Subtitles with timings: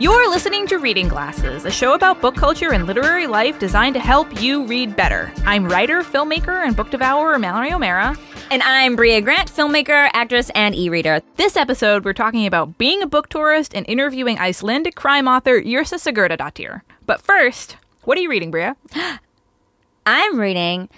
[0.00, 4.00] You're listening to Reading Glasses, a show about book culture and literary life designed to
[4.00, 5.30] help you read better.
[5.44, 8.16] I'm writer, filmmaker, and book devourer Mallory O'Mara.
[8.50, 11.20] And I'm Brea Grant, filmmaker, actress, and e reader.
[11.36, 15.98] This episode, we're talking about being a book tourist and interviewing Icelandic crime author Yrsa
[15.98, 16.80] Sigurdardóttir.
[17.04, 18.72] But first, what are you reading, Brea?
[20.06, 20.88] I'm reading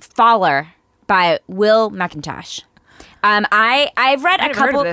[0.00, 0.68] Faller
[1.06, 2.62] by Will McIntosh.
[3.22, 4.86] Um, I I've read I a couple.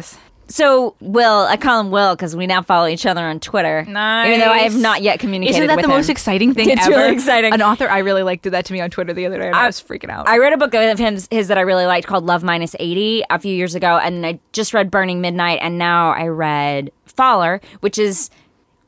[0.44, 0.56] Heard of this.
[0.56, 3.86] So Will, I call him Will because we now follow each other on Twitter.
[3.88, 4.28] Nice.
[4.28, 5.58] Even though I have not yet communicated.
[5.64, 6.96] Isn't that the most exciting thing It's ever?
[6.96, 7.54] really exciting.
[7.54, 9.56] An author I really liked did that to me on Twitter the other day, and
[9.56, 10.28] I, I- was freaking out.
[10.28, 13.24] I read a book of his, his that I really liked called Love Minus 80
[13.30, 17.62] a few years ago, and I just read Burning Midnight, and now I read Faller,
[17.82, 18.30] which is,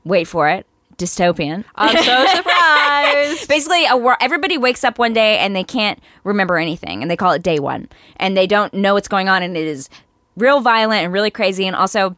[0.04, 0.66] wait for it,
[0.98, 1.64] dystopian.
[1.76, 3.48] I'm so surprised.
[3.48, 7.18] Basically, a wor- everybody wakes up one day and they can't remember anything, and they
[7.18, 9.90] call it day one, and they don't know what's going on, and it is
[10.36, 12.16] real violent and really crazy, and also.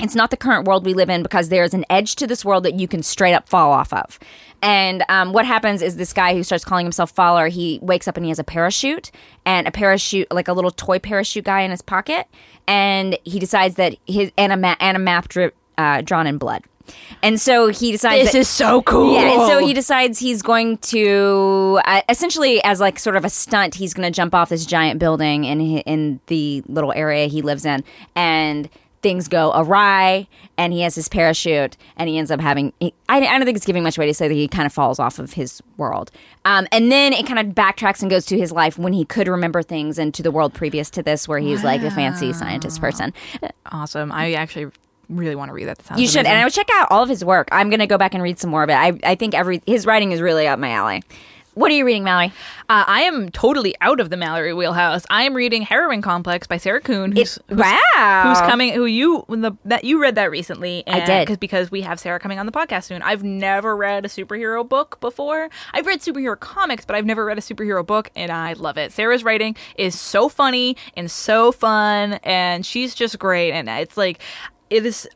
[0.00, 2.64] It's not the current world we live in because there's an edge to this world
[2.64, 4.20] that you can straight up fall off of.
[4.62, 8.16] And um, what happens is this guy who starts calling himself Faller, he wakes up
[8.16, 9.10] and he has a parachute
[9.44, 12.28] and a parachute, like a little toy parachute guy in his pocket.
[12.68, 16.38] And he decides that his, and a, ma- and a map dri- uh, drawn in
[16.38, 16.62] blood.
[17.22, 19.14] And so he decides this that- is so cool.
[19.14, 23.30] yeah, and so he decides he's going to uh, essentially, as like sort of a
[23.30, 27.42] stunt, he's going to jump off this giant building in in the little area he
[27.42, 27.82] lives in,
[28.14, 28.68] and
[29.00, 32.72] things go awry, and he has his parachute, and he ends up having.
[32.80, 34.72] He, I, I don't think it's giving much away to say that he kind of
[34.72, 36.10] falls off of his world,
[36.44, 39.28] um, and then it kind of backtracks and goes to his life when he could
[39.28, 42.80] remember things, and to the world previous to this, where he's like a fancy scientist
[42.80, 43.12] person.
[43.70, 44.10] awesome.
[44.12, 44.70] I actually
[45.08, 45.78] really want to read that.
[45.78, 46.30] that sounds You should, amazing.
[46.32, 47.48] and I would check out all of his work.
[47.52, 48.74] I'm going to go back and read some more of it.
[48.74, 51.02] I, I think every his writing is really up my alley.
[51.54, 52.28] What are you reading, Mallory?
[52.68, 55.04] Uh, I am totally out of the Mallory wheelhouse.
[55.10, 58.22] I am reading Heroine Complex by Sarah Kuhn, who's, It- who's, wow.
[58.28, 58.74] who's coming.
[58.74, 60.84] Who you the that you read that recently?
[60.86, 61.26] I did.
[61.26, 63.02] cause, because we have Sarah coming on the podcast soon.
[63.02, 65.48] I've never read a superhero book before.
[65.74, 68.92] I've read superhero comics, but I've never read a superhero book, and I love it.
[68.92, 73.50] Sarah's writing is so funny and so fun, and she's just great.
[73.50, 74.20] And it's like
[74.70, 75.08] it is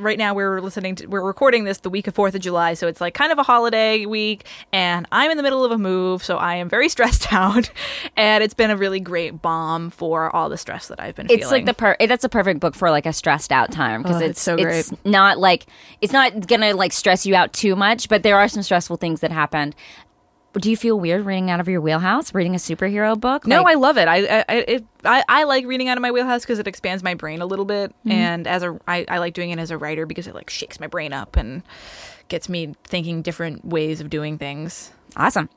[0.00, 2.86] right now we're listening to we're recording this the week of fourth of july so
[2.86, 6.22] it's like kind of a holiday week and i'm in the middle of a move
[6.22, 7.68] so i am very stressed out
[8.16, 11.38] and it's been a really great balm for all the stress that i've been It's
[11.46, 14.22] feeling like the per- that's a perfect book for like a stressed out time because
[14.22, 15.04] Oh, it's it's so it's great.
[15.04, 15.66] not like
[16.00, 19.18] it's not gonna like stress you out too much, but there are some stressful things
[19.20, 19.74] that happened.
[20.54, 23.46] Do you feel weird reading out of your wheelhouse, reading a superhero book?
[23.46, 24.08] no, Like- I love it.
[24.08, 24.16] I
[24.48, 27.40] I, it, I I like reading out of my wheelhouse because it expands my brain
[27.42, 28.10] a little bit, Mm-hmm.
[28.12, 30.80] and as a I, I like doing it as a writer because it like shakes
[30.80, 31.62] my brain up and
[32.28, 34.90] gets me thinking different ways of doing things.
[35.16, 35.48] awesome.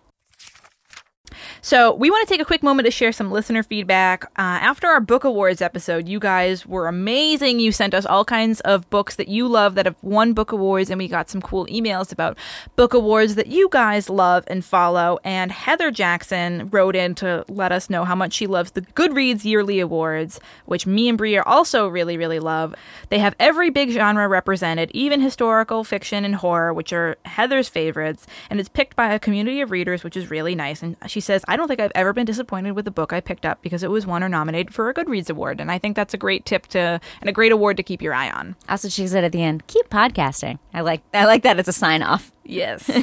[1.61, 4.25] So, we want to take a quick moment to share some listener feedback.
[4.37, 7.59] Uh, after our book awards episode, you guys were amazing.
[7.59, 10.89] You sent us all kinds of books that you love that have won book awards,
[10.89, 12.37] and we got some cool emails about
[12.75, 15.19] book awards that you guys love and follow.
[15.23, 19.45] And Heather Jackson wrote in to let us know how much she loves the Goodreads
[19.45, 22.75] Yearly Awards, which me and Brie also really, really love.
[23.09, 28.27] They have every big genre represented, even historical fiction and horror, which are Heather's favorites,
[28.49, 30.83] and it's picked by a community of readers, which is really nice.
[30.83, 33.45] And she says, I don't think I've ever been disappointed with a book I picked
[33.45, 35.61] up because it was won or nominated for a Goodreads award.
[35.61, 38.13] And I think that's a great tip to and a great award to keep your
[38.13, 38.55] eye on.
[38.67, 41.73] Also, she said at the end, "Keep podcasting." I like I like that as a
[41.73, 42.31] sign off.
[42.43, 42.89] Yes.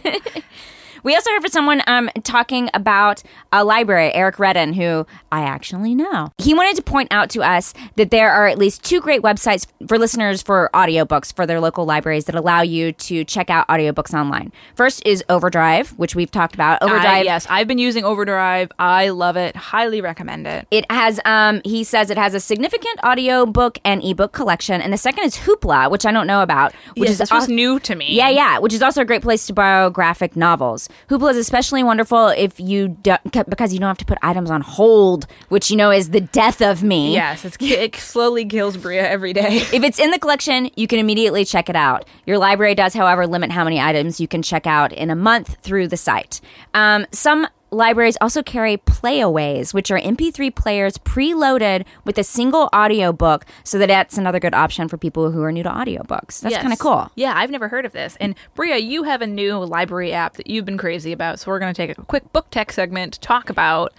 [1.02, 3.22] We also heard from someone um, talking about
[3.52, 6.32] a library, Eric Redden, who I actually know.
[6.38, 9.66] He wanted to point out to us that there are at least two great websites
[9.86, 14.12] for listeners for audiobooks for their local libraries that allow you to check out audiobooks
[14.18, 14.52] online.
[14.74, 16.82] First is Overdrive, which we've talked about.
[16.82, 17.04] Overdrive.
[17.04, 18.70] I, yes, I've been using Overdrive.
[18.78, 19.56] I love it.
[19.56, 20.66] Highly recommend it.
[20.70, 24.80] It has, um, he says it has a significant audiobook and ebook collection.
[24.80, 27.48] And the second is Hoopla, which I don't know about, which Yes, is this was
[27.48, 28.06] al- new to me.
[28.14, 30.88] Yeah, yeah, which is also a great place to borrow graphic novels.
[31.08, 34.60] Hoopla is especially wonderful if you don't, because you don't have to put items on
[34.60, 37.14] hold, which you know is the death of me.
[37.14, 39.62] Yes, it's, it slowly kills Brea every day.
[39.78, 42.04] If it's in the collection, you can immediately check it out.
[42.26, 45.56] Your library does, however, limit how many items you can check out in a month
[45.62, 46.40] through the site.
[46.74, 53.44] Um, some libraries also carry playaways, which are MP3 players preloaded with a single audiobook,
[53.64, 56.40] so that that's another good option for people who are new to audiobooks.
[56.40, 56.62] That's Yes.
[56.62, 57.10] kind of cool.
[57.14, 58.16] Yeah, I've never heard of this.
[58.20, 61.40] And Brea, you have a new library app that you've been crazy about.
[61.40, 63.92] So we're going to take a quick book tech segment to talk about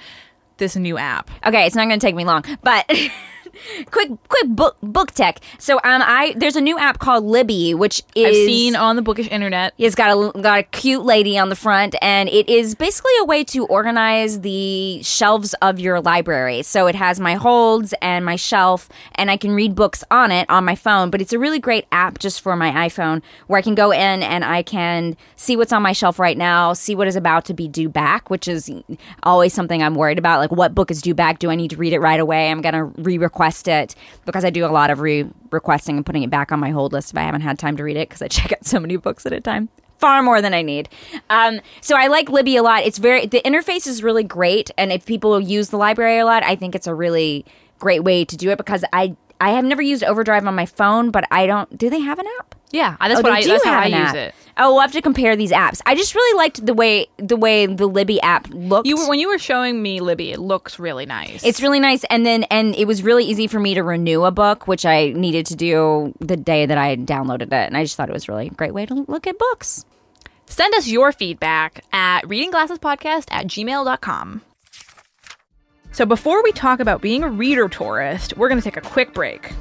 [0.58, 1.30] this new app.
[1.46, 2.86] Okay, it's not going to take me long, but
[3.92, 5.40] quick quick book book tech.
[5.58, 9.02] So um I there's a new app called Libby which is I've seen on the
[9.02, 9.74] bookish internet.
[9.78, 13.26] It's got a got a cute lady on the front, and it is basically a
[13.26, 16.62] way to organize the shelves of your library.
[16.64, 20.50] So it has my holds and my shelf, and I can read books on it
[20.50, 21.10] on my phone.
[21.10, 24.24] But it's a really great app just for my iPhone, where I can go in
[24.24, 27.54] and I can see what's on my shelf right now, see what is about to
[27.54, 28.72] be due back, which is
[29.24, 30.40] always something I'm worried about.
[30.40, 31.40] Like, what book is due back?
[31.40, 32.52] Do I need to read it right away?
[32.52, 36.52] I'm gonna re-request it because I do a lot of re-requesting and putting it back
[36.52, 38.52] on my hold list if I haven't had time to read it because I check
[38.52, 39.70] out so many books at a time
[40.00, 40.90] far more than I need.
[41.30, 42.84] Um, so I like Libby a lot.
[42.84, 46.44] It's very the interface is really great, and if people use the library a lot,
[46.44, 47.46] I think it's a really
[47.80, 51.12] great way to do it because I I have never used Overdrive on my phone,
[51.12, 51.78] but I don't.
[51.78, 52.56] Do they have an app?
[52.72, 53.42] Yeah, that's Oh, what I.
[53.42, 54.16] do That's how have I an use app.
[54.16, 54.36] it.
[54.58, 55.82] Oh, we'll have to compare these apps.
[55.86, 58.86] I just really liked the way the way the Libby app looked.
[58.88, 60.32] You were when you were showing me Libby.
[60.32, 61.44] It looks really nice.
[61.44, 64.32] It's really nice, and then and it was really easy for me to renew a
[64.32, 67.96] book, which I needed to do the day that I downloaded it, and I just
[67.96, 69.86] thought it was really a great way to look at books.
[70.46, 74.42] Send us your feedback at readingglassespodcast at gmail.com.
[75.92, 79.14] So before we talk about being a reader tourist, we're going to take a quick
[79.14, 79.54] break.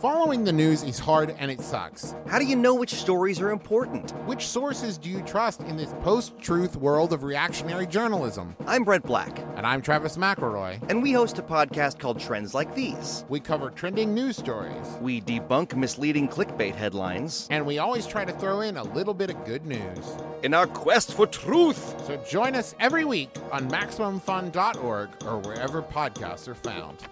[0.00, 2.14] Following the news is hard and it sucks.
[2.28, 4.10] How do you know which stories are important?
[4.26, 8.54] Which sources do you trust in this post truth world of reactionary journalism?
[8.66, 10.80] I'm Brent Black, And I'm Travis McElroy.
[10.88, 13.24] and we host a podcast called Trends Like These.
[13.28, 18.32] We cover trending news stories, We debunk misleading clickbait headlines and we always try to
[18.32, 20.16] throw in a little bit of good news.
[20.44, 21.96] in our quest for truth.
[22.06, 27.02] So join us every week on MaximumFun.org or wherever podcasts are found.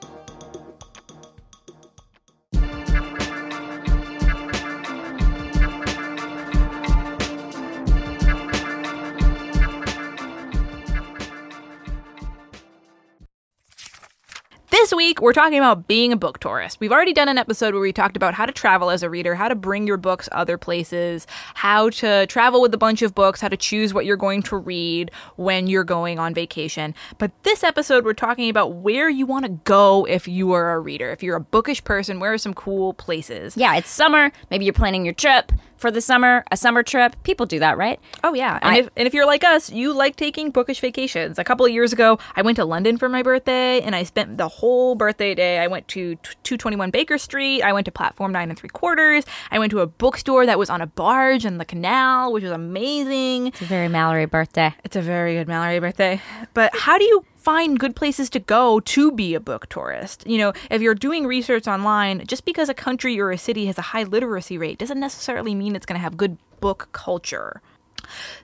[15.16, 16.78] Week, we're talking about being a book tourist.
[16.80, 19.34] We've already done an episode where we talked about how to travel as a reader,
[19.34, 23.40] how to bring your books other places, how to travel with a bunch of books,
[23.40, 26.94] how to choose what you're going to read when you're going on vacation.
[27.18, 30.80] But this episode, we're talking about where you want to go if you are a
[30.80, 31.10] reader.
[31.10, 33.56] If you're a bookish person, where are some cool places?
[33.56, 34.30] Yeah, it's summer.
[34.50, 37.14] Maybe you're planning your trip for the summer, a summer trip.
[37.22, 38.00] People do that, right?
[38.24, 41.38] Oh yeah, and I- if and if you're like us, you like taking bookish vacations.
[41.38, 44.38] A couple of years ago, I went to London for my birthday, and I spent
[44.38, 45.58] the whole birthday day.
[45.58, 47.62] I went to two twenty one Baker Street.
[47.62, 49.24] I went to platform nine and three quarters.
[49.50, 52.52] I went to a bookstore that was on a barge in the canal, which was
[52.52, 53.48] amazing.
[53.48, 54.74] It's a very Mallory birthday.
[54.84, 56.20] It's a very good Mallory birthday.
[56.54, 60.26] But how do you find good places to go to be a book tourist?
[60.26, 63.78] You know, if you're doing research online, just because a country or a city has
[63.78, 67.60] a high literacy rate doesn't necessarily mean it's going to have good book culture.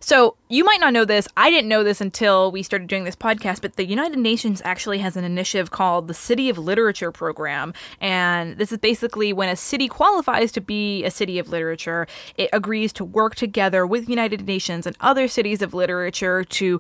[0.01, 1.27] So, you might not know this.
[1.35, 4.99] I didn't know this until we started doing this podcast, but the United Nations actually
[4.99, 7.73] has an initiative called the City of Literature Program.
[8.03, 12.07] And this is basically when a city qualifies to be a city of literature,
[12.37, 16.79] it agrees to work together with United Nations and other cities of literature to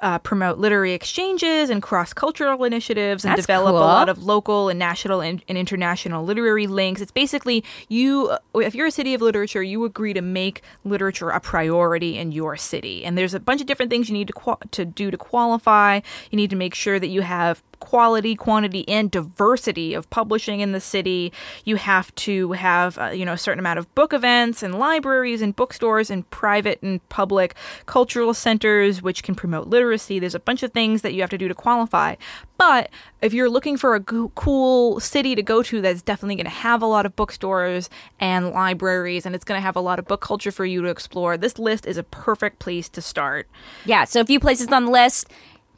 [0.00, 3.78] uh, promote literary exchanges and cross cultural initiatives and That's develop cool.
[3.78, 7.00] a lot of local and national and, and international literary links.
[7.00, 11.40] It's basically you, if you're a city of literature, you agree to make literature a
[11.40, 13.04] priority in your city.
[13.04, 16.00] And there's a bunch of different things you need to qual- to do to qualify.
[16.30, 20.72] You need to make sure that you have quality, quantity, and diversity of publishing in
[20.72, 21.30] the city.
[21.66, 25.42] You have to have uh, you know a certain amount of book events and libraries
[25.42, 27.54] and bookstores and private and public
[27.84, 30.18] cultural centers which can promote literacy.
[30.18, 32.14] There's a bunch of things that you have to do to qualify.
[32.56, 32.88] But
[33.20, 36.80] if you're looking for a cool city to go to that's definitely going to have
[36.80, 40.22] a lot of bookstores and libraries and it's going to have a lot of book
[40.22, 43.46] culture for you to explore, this list is a perfect place to start.
[43.84, 45.28] Yeah, so a few places on the list.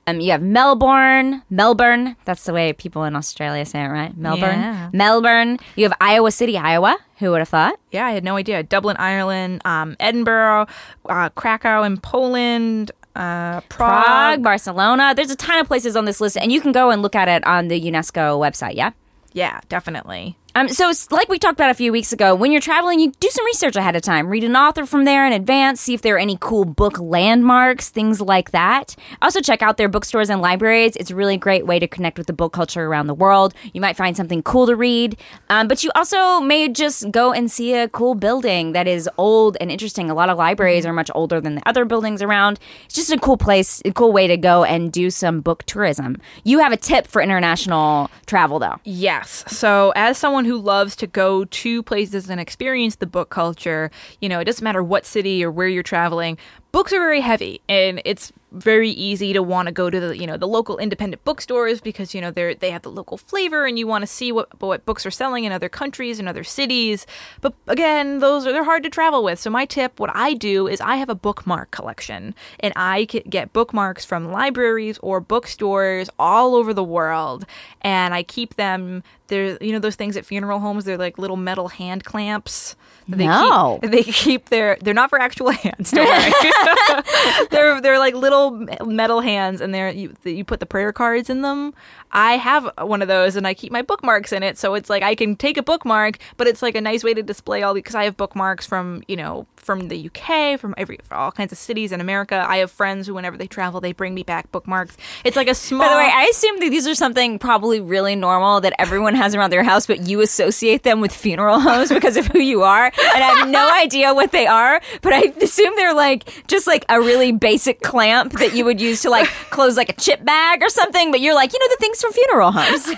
[0.09, 2.15] Um, you have Melbourne, Melbourne.
[2.25, 4.17] That's the way people in Australia say it, right?
[4.17, 4.91] Melbourne, Yeah.
[4.93, 5.59] Melbourne.
[5.75, 6.97] You have Iowa City, Iowa.
[7.19, 7.75] Who would have thought?
[7.91, 8.63] Yeah, I had no idea.
[8.63, 10.67] Dublin, Ireland, um, Edinburgh,
[11.09, 14.43] uh, Krakow in Poland, uh, Prague, Prague.
[14.45, 15.13] Barcelona.
[15.17, 17.29] There's a ton of places on this list, and you can go and look at
[17.29, 18.75] it on the UNESCO website.
[18.77, 18.91] Yeah.
[19.33, 20.39] Yeah, definitely.
[20.57, 23.13] Um, so, it's like we talked about a few weeks ago, when you're traveling, you
[23.21, 24.27] do some research ahead of time.
[24.27, 27.91] Read an author from there in advance, see if there are any cool book landmarks,
[27.91, 28.97] things like that.
[29.21, 30.97] Also, check out their bookstores and libraries.
[30.97, 33.53] It's a really great way to connect with the book culture around the world.
[33.75, 35.19] You might find something cool to read,
[35.51, 39.59] um, but you also may just go and see a cool building that is old
[39.61, 40.09] and interesting.
[40.09, 42.59] A lot of libraries are much older than the other buildings around.
[42.87, 46.17] It's just a cool place, a cool way to go and do some book tourism.
[46.45, 48.77] You have a tip for international travel, though.
[48.85, 49.45] Yes.
[49.49, 54.29] So, as someone who loves to go to places and experience the book culture, you
[54.29, 56.39] know, it doesn't matter what city or where you're traveling,
[56.73, 60.27] books are very heavy and it's very easy to want to go to the you
[60.27, 63.79] know the local independent bookstores because you know they're they have the local flavor and
[63.79, 67.07] you want to see what what books are selling in other countries and other cities.
[67.41, 69.39] But again those are they're hard to travel with.
[69.39, 73.53] So my tip what i do is i have a bookmark collection and i get
[73.53, 77.47] bookmarks from libraries or bookstores all over the world.
[77.83, 81.37] And i keep them they're you know those things at funeral homes they're like little
[81.37, 82.77] metal hand clamps
[83.09, 83.79] they No.
[83.83, 87.03] keep, they keep their they're not for actual hands don't worry
[87.51, 91.43] they're they're like little metal hands and they're you, you put the prayer cards in
[91.43, 91.73] them
[92.17, 95.05] i have one of those and i keep my bookmarks in it so it's like
[95.05, 97.95] i can take a bookmark but it's like a nice way to display all because
[97.95, 101.59] i have bookmarks from you know from the uk from every from all kinds of
[101.59, 104.97] cities in america i have friends who whenever they travel they bring me back bookmarks
[105.25, 108.17] it's like a small By the way, I assume that these are something probably really
[108.17, 112.17] normal that everyone has around their house, but you associate them with funeral homes because
[112.17, 112.87] of who you are.
[112.87, 116.85] And I have no idea what they are, but I assume they're like just like
[116.89, 120.63] a really basic clamp that you would use to like close like a chip bag
[120.63, 121.11] or something.
[121.11, 122.89] But you're like, you know, the things from funeral homes.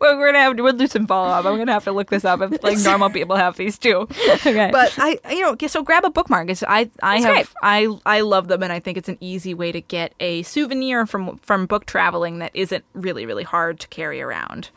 [0.00, 1.44] well, we're gonna have to we'll do some follow up.
[1.44, 4.08] I'm gonna have to look this up if like normal people have these too.
[4.28, 4.70] Okay.
[4.72, 6.50] But I, you know, so grab a bookmark.
[6.50, 7.48] It's, I, I That's have, great.
[7.62, 11.06] I, I love them, and I think it's an easy way to get a souvenir
[11.06, 14.70] from from book traveling that isn't really really hard to carry around.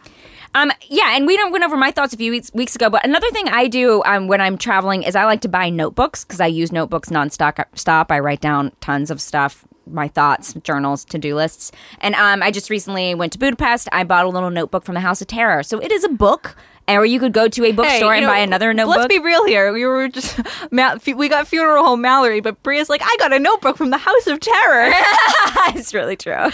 [0.56, 2.88] Um, yeah, and we don't went over my thoughts a few weeks, weeks ago.
[2.88, 6.24] But another thing I do um, when I'm traveling is I like to buy notebooks
[6.24, 7.66] because I use notebooks nonstop.
[7.74, 8.12] Stop.
[8.12, 11.72] I write down tons of stuff, my thoughts, journals, to do lists.
[12.00, 13.88] And um, I just recently went to Budapest.
[13.92, 15.64] I bought a little notebook from the House of Terror.
[15.64, 16.56] So it is a book,
[16.88, 18.98] or you could go to a bookstore Hey, and know, buy another notebook.
[18.98, 19.72] Let's be real here.
[19.72, 20.40] We were just
[21.16, 24.28] we got funeral home Mallory, but Brea's like, I got a notebook from the House
[24.28, 24.92] of Terror.
[25.76, 26.50] it's really true.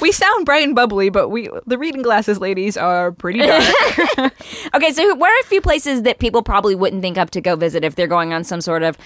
[0.00, 3.64] we sound bright and bubbly, but we the reading glasses ladies are pretty dark.
[4.74, 7.56] Okay, so where are a few places that people probably wouldn't think of to go
[7.56, 8.96] visit if they're going on some sort of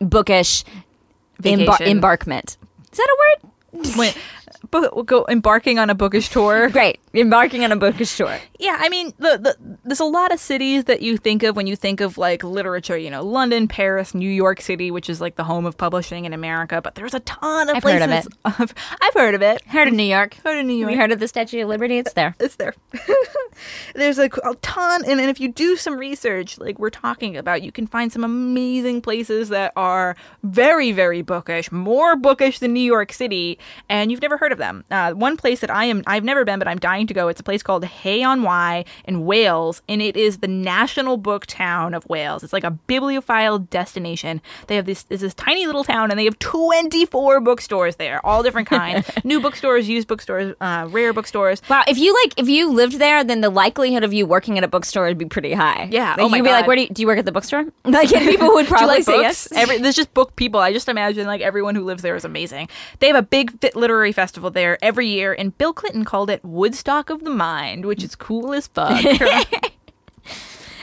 [0.00, 0.64] bookish
[1.42, 2.56] embar- embarkment?
[2.92, 3.16] Is that a
[3.82, 3.96] word?
[3.96, 4.16] Wait,
[4.70, 6.68] book, go embarking on a bookish tour.
[6.70, 8.38] Great, embarking on a bookish tour.
[8.58, 11.66] Yeah, I mean, the, the, there's a lot of cities that you think of when
[11.66, 12.96] you think of like literature.
[12.96, 16.32] You know, London, Paris, New York City, which is like the home of publishing in
[16.32, 16.80] America.
[16.80, 18.28] But there's a ton of I've heard places.
[18.44, 19.64] of Of, I've heard of it.
[19.66, 20.34] Heard of New York?
[20.44, 20.90] Heard of New York.
[20.90, 21.98] We heard of the Statue of Liberty.
[21.98, 22.34] It's there.
[22.38, 22.74] It's there.
[23.94, 27.62] there's like a ton, and, and if you do some research, like we're talking about,
[27.62, 32.80] you can find some amazing places that are very, very bookish, more bookish than New
[32.80, 33.58] York City,
[33.88, 34.84] and you've never heard of them.
[34.90, 37.28] Uh, one place that I am, I've never been, but I'm dying to go.
[37.28, 41.46] It's a place called Hay on Wye in Wales, and it is the national book
[41.46, 42.44] town of Wales.
[42.44, 44.40] It's like a bibliophile destination.
[44.68, 48.42] They have this, it's this tiny little town, and they have 24 bookstores there, all
[48.42, 51.62] different kinds, new bookstores, used bookstores, uh, rare bookstores.
[51.68, 54.64] Wow, if you like, if you lived there, then the likelihood of you working at
[54.64, 55.88] a bookstore would be pretty high.
[55.90, 57.32] Yeah, like, oh my you'd be like, "Where do you, do you work at the
[57.32, 59.50] bookstore?" Like, people would probably like say yes.
[59.52, 60.60] Every, there's just book people.
[60.60, 62.68] I just imagine like everyone who lives there is amazing.
[63.00, 66.44] They have a big fit literary festival there every year, and Bill Clinton called it
[66.44, 69.00] Woodstock of the Mind, which is cool as fuck.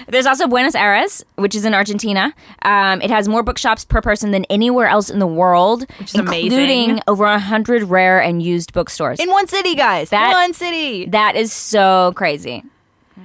[0.09, 2.33] There's also Buenos Aires, which is in Argentina.
[2.61, 6.15] Um, it has more bookshops per person than anywhere else in the world, Which is
[6.15, 6.51] including
[6.91, 7.01] amazing.
[7.07, 9.19] over a hundred rare and used bookstores.
[9.19, 10.09] In one city, guys.
[10.11, 11.07] That- one city.
[11.07, 12.63] that is so crazy.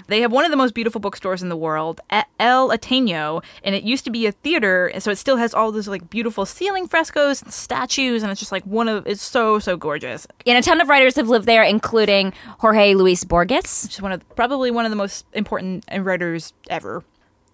[0.06, 2.00] They have one of the most beautiful bookstores in the world,
[2.38, 5.88] El Ateneo, and it used to be a theater, so it still has all those
[5.88, 9.76] like beautiful ceiling frescoes and statues, and it's just like one of it's so so
[9.76, 10.26] gorgeous.
[10.46, 13.84] And a ton of writers have lived there, including Jorge Luis Borges.
[13.84, 17.04] Which is one of probably one of the most important writers ever.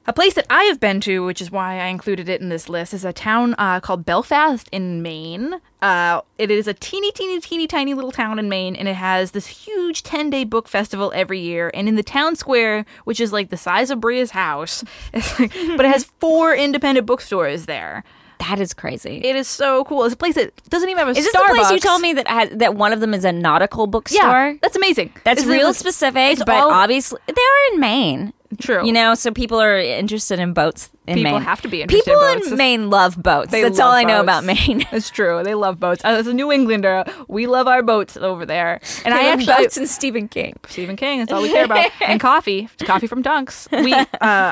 [0.09, 2.71] A place that I have been to, which is why I included it in this
[2.71, 5.61] list, is a town uh, called Belfast in Maine.
[5.83, 9.33] Uh, it is a teeny, teeny, teeny, tiny little town in Maine, and it has
[9.33, 11.71] this huge 10 day book festival every year.
[11.75, 15.53] And in the town square, which is like the size of Brea's house, it's like,
[15.77, 18.03] but it has four independent bookstores there.
[18.39, 19.21] That is crazy.
[19.23, 20.05] It is so cool.
[20.05, 21.49] It's a place that doesn't even have a is this Starbucks.
[21.49, 24.23] the place you told me that has, that one of them is a nautical bookstore?
[24.23, 25.13] Yeah, that's amazing.
[25.25, 28.33] That's It's real specific, but all- obviously they're in Maine.
[28.61, 28.85] True.
[28.87, 31.43] You know, so people are interested in boats in People Maine.
[31.43, 32.51] have to be interested in People boats.
[32.51, 33.51] in Maine love boats.
[33.51, 34.87] They That's all love I know about Maine.
[34.91, 35.43] It's true.
[35.45, 36.03] They love boats.
[36.03, 38.81] As a New Englander, we love our boats over there.
[39.05, 40.59] And I actually boats and Stephen King.
[40.67, 41.19] Stephen King.
[41.21, 41.91] That's all we care about.
[42.01, 42.69] and coffee.
[42.81, 43.71] Coffee from Dunks.
[43.85, 43.93] We.
[43.93, 44.07] Uh,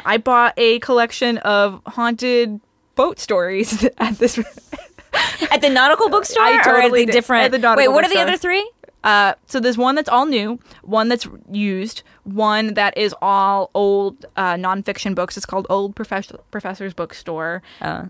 [0.05, 2.61] I bought a collection of haunted
[2.97, 4.39] boat stories at this.
[5.51, 8.05] At the nautical bookstore I or at totally the different At the nautical Wait, what
[8.05, 8.71] are the other three?
[9.03, 14.27] Uh, so there's one that's all new, one that's used, one that is all old
[14.37, 15.37] uh, nonfiction books.
[15.37, 17.63] It's called Old Professor Professor's Bookstore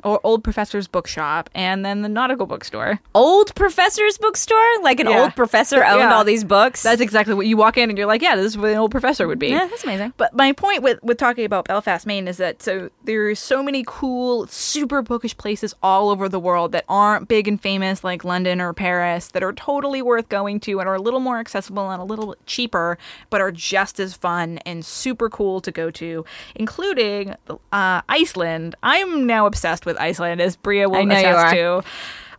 [0.05, 3.01] or Old Professor's Bookshop, and then the Nautical Bookstore.
[3.15, 4.65] Old professor's bookstore?
[4.83, 5.23] Like an Yeah.
[5.23, 6.15] old professor owned Yeah.
[6.15, 6.83] all these books?
[6.83, 8.91] That's exactly what you walk in and you're like, yeah, this is what an old
[8.91, 9.49] professor would be.
[9.49, 10.13] yeah, that's amazing.
[10.17, 13.85] But my point with, with talking about Belfast, Maine is that so there's so many
[13.87, 18.61] cool, super bookish places all over the world that aren't big and famous like London
[18.61, 22.01] or Paris that are totally worth going to and are a little more accessible and
[22.01, 22.97] a little bit cheaper,
[23.31, 27.35] but are just as fun and super cool to go to, including
[27.73, 28.75] uh, Iceland.
[28.83, 31.83] I'm now obsessed with Iceland, as Brea will I know you attest to.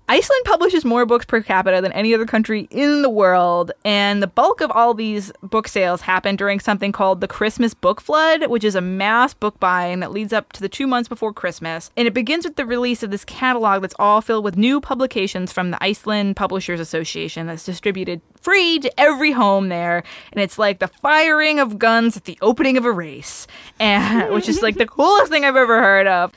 [0.09, 4.27] Iceland publishes more books per capita than any other country in the world, and the
[4.27, 8.63] bulk of all these book sales happen during something called the Christmas Book Flood, which
[8.63, 11.91] is a mass book buying that leads up to the two months before Christmas.
[11.97, 15.51] And it begins with the release of this catalog that's all filled with new publications
[15.51, 20.03] from the Iceland Publishers Association that's distributed free to every home there.
[20.31, 23.45] And it's like the firing of guns at the opening of a race,
[23.77, 26.31] and which is like the coolest thing I've ever heard of.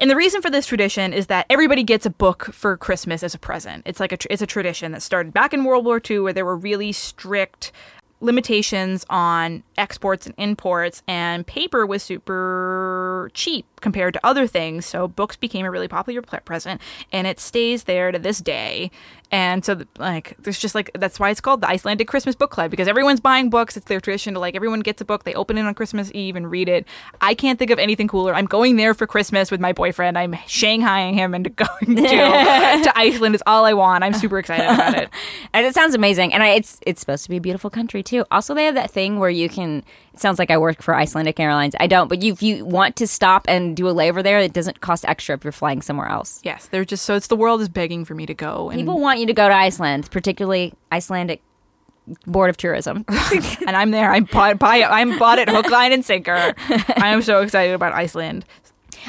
[0.00, 3.34] And the reason for this tradition is that everybody gets a book for Christmas as
[3.34, 3.82] a present.
[3.84, 6.44] It's like a it's a tradition that started back in World War II, where there
[6.44, 7.72] were really strict
[8.20, 14.86] limitations on exports and imports, and paper was super cheap compared to other things.
[14.86, 16.80] So books became a really popular present,
[17.12, 18.90] and it stays there to this day.
[19.30, 22.70] And so, like, there's just like that's why it's called the Icelandic Christmas Book Club
[22.70, 23.76] because everyone's buying books.
[23.76, 26.34] It's their tradition to like everyone gets a book, they open it on Christmas Eve
[26.34, 26.86] and read it.
[27.20, 28.34] I can't think of anything cooler.
[28.34, 30.16] I'm going there for Christmas with my boyfriend.
[30.16, 32.02] I'm shanghaiing him into going to
[32.82, 33.34] to Iceland.
[33.34, 34.02] Is all I want.
[34.02, 35.10] I'm super excited about it.
[35.54, 38.24] And it sounds amazing, and I, it's it's supposed to be a beautiful country too.
[38.30, 39.82] Also, they have that thing where you can.
[40.12, 41.74] It sounds like I work for Icelandic Airlines.
[41.80, 44.52] I don't, but you, if you want to stop and do a layover there, it
[44.52, 46.40] doesn't cost extra if you're flying somewhere else.
[46.44, 48.68] Yes, they're just so it's the world is begging for me to go.
[48.70, 51.42] And People want you to go to Iceland, particularly Icelandic
[52.26, 53.04] Board of Tourism.
[53.66, 54.12] and I'm there.
[54.12, 56.54] I'm bought, buy, I'm bought it hook, line, and sinker.
[56.68, 58.44] I am so excited about Iceland.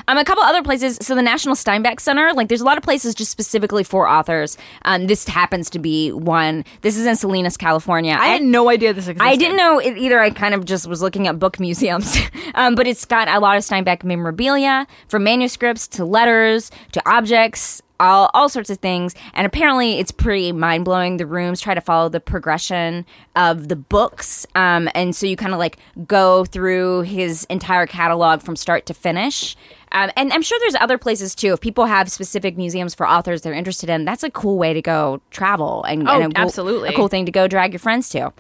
[0.08, 0.98] Um, a couple other places.
[1.02, 4.58] So the National Steinbeck Center, like there's a lot of places just specifically for authors.
[4.84, 6.64] Um, this happens to be one.
[6.82, 8.16] This is in Salinas, California.
[8.20, 9.28] I had no idea this existed.
[9.28, 10.20] I didn't know it either.
[10.20, 12.18] I kind of just was looking at book museums,
[12.56, 17.82] um, but it's got a lot of Steinbeck memorabilia, from manuscripts to letters to objects,
[18.00, 19.16] all all sorts of things.
[19.34, 21.18] And apparently, it's pretty mind blowing.
[21.18, 25.54] The rooms try to follow the progression of the books, um, and so you kind
[25.54, 25.78] of like
[26.08, 29.56] go through his entire catalog from start to finish.
[29.92, 31.54] Um, and I'm sure there's other places too.
[31.54, 34.82] If people have specific museums for authors they're interested in, that's a cool way to
[34.84, 36.90] go travel and, Oh, and a absolutely.
[36.90, 38.32] a cool thing to go drag your friends to.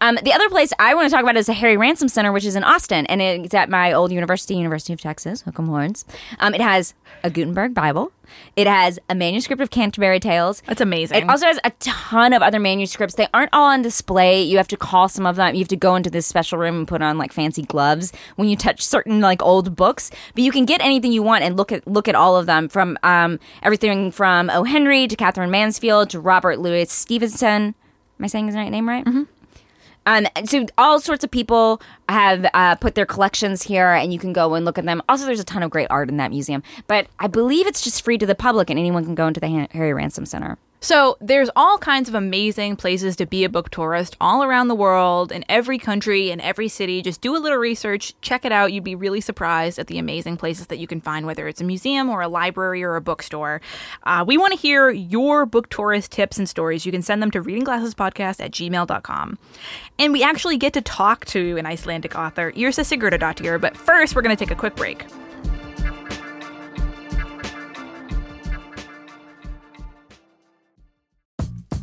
[0.00, 2.44] Um, the other place I want to talk about is the Harry Ransom Center, which
[2.44, 6.04] is in Austin, and it's at my old university, University of Texas, Hook'em Horns.
[6.40, 8.12] Um, it has a Gutenberg Bible.
[8.56, 10.62] It has a manuscript of Canterbury Tales.
[10.66, 11.18] That's amazing.
[11.22, 13.14] It also has a ton of other manuscripts.
[13.14, 14.42] They aren't all on display.
[14.42, 15.54] You have to call some of them.
[15.54, 18.48] You have to go into this special room and put on like fancy gloves when
[18.48, 20.10] you touch certain like old books.
[20.34, 22.68] But you can get anything you want and look at look at all of them
[22.68, 24.64] from um, everything from O.
[24.64, 27.74] Henry to Katherine Mansfield to Robert Louis Stevenson.
[28.18, 29.04] Am I saying his right name right?
[29.04, 29.22] Mm-hmm.
[30.06, 34.32] Um, so all sorts of people have uh, put their collections here, and you can
[34.32, 35.02] go and look at them.
[35.08, 38.02] Also, there's a ton of great art in that museum, but I believe it's just
[38.02, 40.58] free to the public, and anyone can go into the Harry Ransom Center.
[40.80, 44.74] So there's all kinds of amazing places to be a book tourist all around the
[44.74, 47.00] world, in every country, in every city.
[47.00, 48.70] Just do a little research, check it out.
[48.70, 51.64] You'd be really surprised at the amazing places that you can find, whether it's a
[51.64, 53.62] museum or a library or a bookstore.
[54.02, 56.84] Uh, we want to hear your book tourist tips and stories.
[56.84, 59.38] You can send them to readingglassespodcast at gmail.com.
[59.98, 64.22] And we actually get to talk to an Icelandic author, Yrsa Sigurdardottir, but first we're
[64.22, 65.06] going to take a quick break.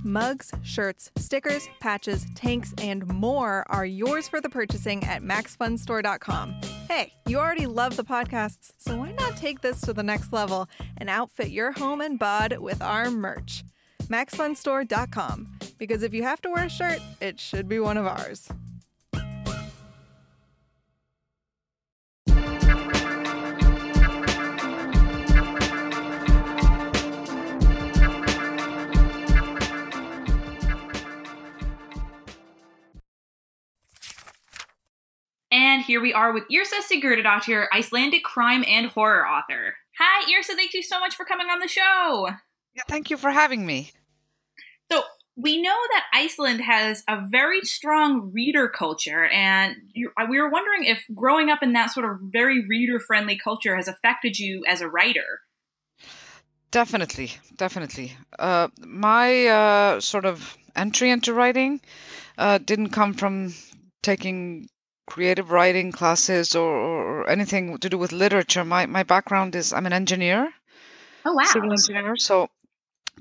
[0.03, 6.55] Mugs, shirts, stickers, patches, tanks, and more are yours for the purchasing at MaxFunStore.com.
[6.87, 10.67] Hey, you already love the podcasts, so why not take this to the next level
[10.97, 13.63] and outfit your home and bod with our merch?
[14.03, 15.59] MaxFunStore.com.
[15.77, 18.49] Because if you have to wear a shirt, it should be one of ours.
[35.51, 39.75] And here we are with Yrsa Sigurdardottir, Icelandic crime and horror author.
[39.99, 40.55] Hi, Yrsa.
[40.55, 42.29] Thank you so much for coming on the show.
[42.73, 43.91] Yeah, thank you for having me.
[44.89, 45.03] So,
[45.35, 49.75] we know that Iceland has a very strong reader culture, and
[50.17, 53.75] uh, we were wondering if growing up in that sort of very reader friendly culture
[53.75, 55.41] has affected you as a writer.
[56.71, 58.13] Definitely, definitely.
[58.37, 61.81] Uh, my uh, sort of entry into writing
[62.37, 63.53] uh, didn't come from
[64.01, 64.69] taking
[65.07, 68.65] creative writing classes or, or anything to do with literature.
[68.65, 70.51] My my background is I'm an engineer,
[71.25, 71.43] Oh wow.
[71.45, 72.15] civil engineer.
[72.17, 72.49] So,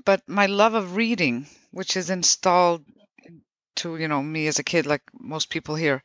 [0.05, 2.85] but my love of reading, which is installed
[3.75, 6.03] to you know me as a kid, like most people here,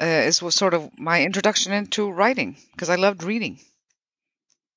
[0.00, 3.60] uh, is was sort of my introduction into writing because I loved reading.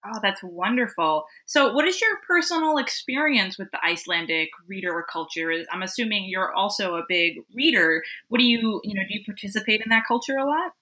[0.05, 1.25] Oh, that's wonderful.
[1.45, 5.51] So, what is your personal experience with the Icelandic reader culture?
[5.71, 8.03] I'm assuming you're also a big reader.
[8.27, 10.73] What do you, you know, do you participate in that culture a lot?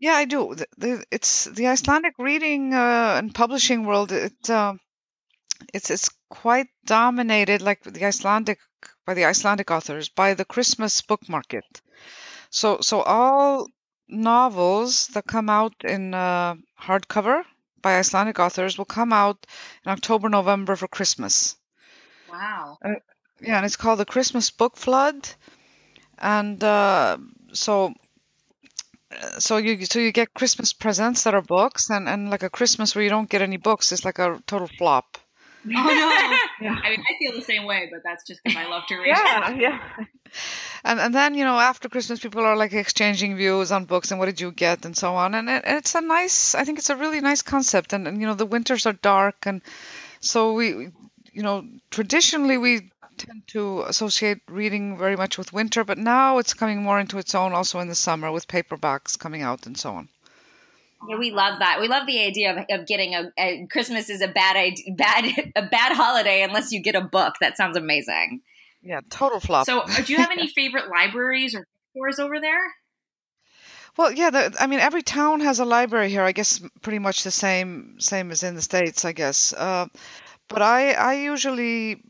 [0.00, 0.54] Yeah, I do.
[0.54, 4.10] The, the, it's the Icelandic reading uh, and publishing world.
[4.10, 4.74] It uh,
[5.74, 8.58] it's it's quite dominated, like the Icelandic
[9.06, 11.64] by the Icelandic authors, by the Christmas book market.
[12.50, 13.66] So so all
[14.08, 17.44] novels that come out in uh, hardcover
[17.82, 19.46] by Icelandic authors will come out
[19.84, 21.56] in October, November for Christmas.
[22.30, 22.78] Wow.
[23.40, 25.28] Yeah, and it's called the Christmas Book Flood,
[26.18, 27.18] and uh,
[27.52, 27.92] so
[29.10, 32.50] uh, so you so you get Christmas presents that are books, and and like a
[32.50, 35.18] Christmas where you don't get any books is like a total flop.
[35.74, 36.68] Oh no.
[36.70, 39.06] I mean, I feel the same way, but that's just because I love to read.
[39.60, 39.80] yeah.
[40.84, 44.18] And and then you know after Christmas people are like exchanging views on books and
[44.18, 46.90] what did you get and so on and it, it's a nice I think it's
[46.90, 49.62] a really nice concept and, and you know the winters are dark and
[50.20, 50.88] so we
[51.32, 56.54] you know traditionally we tend to associate reading very much with winter but now it's
[56.54, 59.92] coming more into its own also in the summer with paperbacks coming out and so
[59.92, 60.08] on.
[61.08, 61.80] Yeah, we love that.
[61.80, 65.24] We love the idea of, of getting a, a Christmas is a bad idea, bad
[65.56, 67.34] a bad holiday unless you get a book.
[67.40, 68.42] That sounds amazing.
[68.82, 69.66] Yeah, total flop.
[69.66, 72.60] So, uh, do you have any favorite libraries or stores over there?
[73.96, 76.22] Well, yeah, the, I mean, every town has a library here.
[76.22, 79.04] I guess pretty much the same same as in the states.
[79.04, 79.86] I guess, uh,
[80.48, 82.02] but I I usually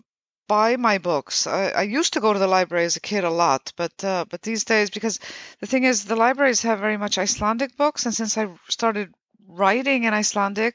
[0.52, 1.46] buy my books.
[1.46, 4.24] I, I used to go to the library as a kid a lot, but uh,
[4.28, 5.18] but these days because
[5.60, 9.14] the thing is the libraries have very much Icelandic books, and since I started
[9.48, 10.74] writing in Icelandic,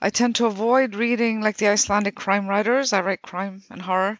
[0.00, 2.94] I tend to avoid reading like the Icelandic crime writers.
[2.94, 4.18] I write crime and horror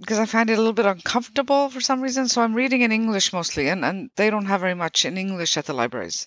[0.00, 2.26] because I find it a little bit uncomfortable for some reason.
[2.26, 5.56] So I'm reading in English mostly, and, and they don't have very much in English
[5.56, 6.26] at the libraries.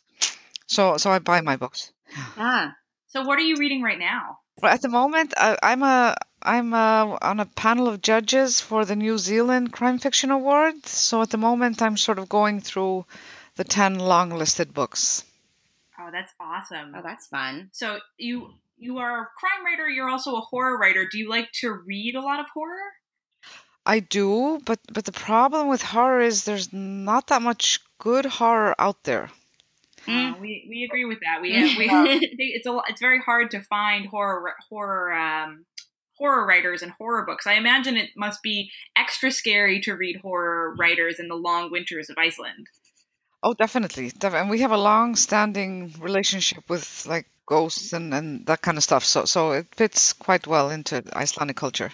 [0.67, 1.91] So so I buy my books.
[2.37, 2.71] Ah,
[3.07, 4.42] So, what are you reading right now?
[4.61, 8.85] Well, at the moment, I, I'm a I'm a, on a panel of judges for
[8.85, 10.85] the New Zealand Crime Fiction Award.
[10.85, 13.05] So at the moment, I'm sort of going through
[13.55, 15.23] the ten long listed books.
[15.99, 16.93] Oh, that's awesome.
[16.95, 17.69] oh, that's fun.
[17.71, 19.89] So, you you are a crime writer.
[19.89, 21.07] You're also a horror writer.
[21.09, 22.91] Do you like to read a lot of horror?
[23.85, 28.75] I do, but but the problem with horror is there's not that much good horror
[28.79, 29.29] out there.
[30.07, 31.41] Uh, we we agree with that.
[31.41, 35.65] We we it's a it's very hard to find horror horror um,
[36.17, 37.47] horror writers and horror books.
[37.47, 42.09] I imagine it must be extra scary to read horror writers in the long winters
[42.09, 42.67] of Iceland.
[43.41, 48.77] Oh, definitely, and we have a long-standing relationship with like ghosts and, and that kind
[48.77, 49.03] of stuff.
[49.03, 51.91] So so it fits quite well into Icelandic culture.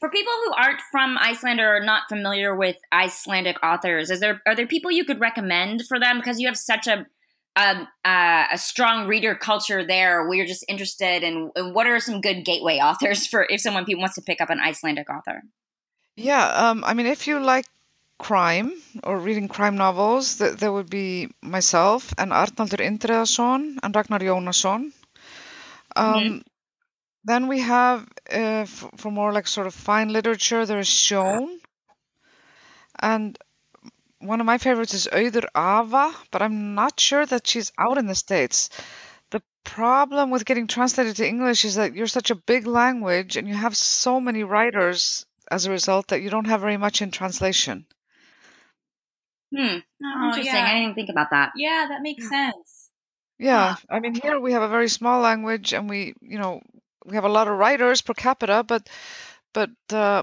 [0.00, 4.40] For people who aren't from Iceland or are not familiar with Icelandic authors, is there
[4.46, 7.06] are there people you could recommend for them because you have such a
[7.56, 10.28] a, a, a strong reader culture there?
[10.28, 14.14] We're just interested in, in what are some good gateway authors for if someone wants
[14.14, 15.42] to pick up an Icelandic author.
[16.16, 17.66] Yeah, um, I mean, if you like
[18.18, 18.72] crime
[19.04, 24.92] or reading crime novels, th- there would be myself and Arnaldur Indriðason and Ragnar Jónasson.
[25.94, 26.42] Um,
[27.28, 31.60] Then we have, uh, f- for more like sort of fine literature, there is Sjón.
[33.00, 33.38] And
[34.20, 38.06] one of my favorites is Auður Ava, but I'm not sure that she's out in
[38.06, 38.70] the States.
[39.30, 43.46] The problem with getting translated to English is that you're such a big language and
[43.48, 47.10] you have so many writers as a result that you don't have very much in
[47.10, 47.86] translation.
[49.54, 49.78] Hmm.
[50.04, 50.44] Oh, Interesting.
[50.54, 50.66] yeah.
[50.66, 51.52] I didn't think about that.
[51.56, 52.90] Yeah, that makes sense.
[53.38, 56.60] Yeah, I mean here we have a very small language and we, you know,
[57.08, 58.88] we have a lot of writers per capita, but
[59.52, 60.22] but uh,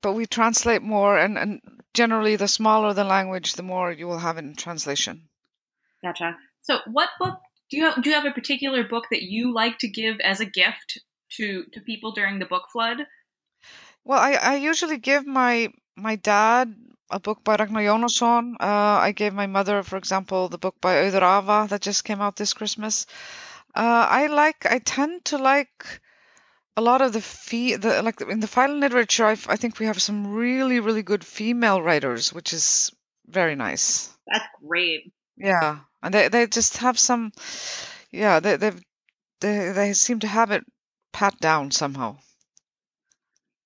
[0.00, 1.60] but we translate more and and
[1.94, 5.28] generally the smaller the language, the more you will have in translation.
[6.02, 6.36] Gotcha.
[6.62, 7.38] So, what book
[7.70, 8.02] do you have?
[8.02, 11.00] Do you have a particular book that you like to give as a gift
[11.36, 12.98] to to people during the book flood?
[14.04, 16.74] Well, I, I usually give my my dad
[17.10, 18.54] a book by Ragnar Jónasson.
[18.60, 22.20] Uh, I gave my mother, for example, the book by Auður Ava that just came
[22.20, 23.06] out this Christmas.
[23.74, 26.00] Uh, I like, I tend to like
[26.76, 29.26] a lot of the fe the like in the final literature.
[29.26, 32.92] I, I think we have some really really good female writers, which is
[33.26, 34.10] very nice.
[34.26, 35.12] That's great.
[35.36, 37.32] Yeah, and they they just have some,
[38.10, 38.72] yeah, they they
[39.40, 40.64] they they seem to have it
[41.12, 42.16] pat down somehow.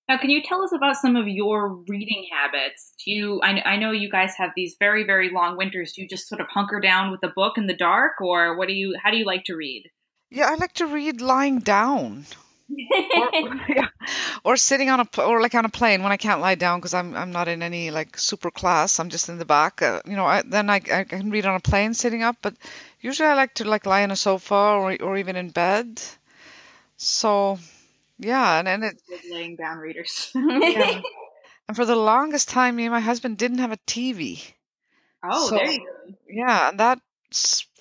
[0.08, 2.94] Now, can you tell us about some of your reading habits?
[3.04, 5.92] Do you, I, I know you guys have these very, very long winters.
[5.92, 8.66] Do you just sort of hunker down with a book in the dark, or what
[8.66, 9.84] do you, how do you like to read?
[10.28, 12.26] Yeah, I like to read lying down.
[12.70, 13.88] Or, yeah,
[14.44, 16.94] or sitting on a or like on a plane when I can't lie down because
[16.94, 18.98] I'm I'm not in any like super class.
[19.00, 19.82] I'm just in the back.
[19.82, 22.36] Uh, you know, I, then I, I can read on a plane sitting up.
[22.42, 22.54] But
[23.00, 26.00] usually I like to like lie on a sofa or or even in bed.
[26.96, 27.58] So
[28.18, 30.30] yeah, and and it laying down readers.
[30.34, 31.00] yeah.
[31.68, 34.42] and for the longest time, me and my husband didn't have a TV.
[35.24, 36.14] Oh, So- there you go.
[36.28, 37.00] Yeah, and that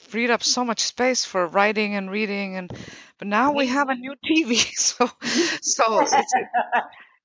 [0.10, 2.72] freed up so much space for writing and reading and
[3.20, 5.10] but now we have a new TV so
[5.62, 6.34] so it's,